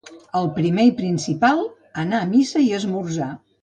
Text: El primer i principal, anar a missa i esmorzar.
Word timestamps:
El 0.39 0.47
primer 0.55 0.85
i 0.87 0.95
principal, 1.03 1.63
anar 2.07 2.25
a 2.25 2.35
missa 2.35 2.67
i 2.69 2.77
esmorzar. 2.83 3.35